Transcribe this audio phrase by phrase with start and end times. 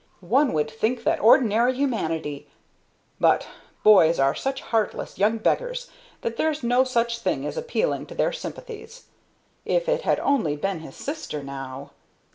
[0.33, 2.47] One would think that ordinary humanity
[3.19, 3.45] But
[3.83, 8.33] boys are such heartless young beggars that there's no such thing as appealing to their
[8.33, 9.03] sympathies.
[9.63, 11.91] If it had only been his sister now!"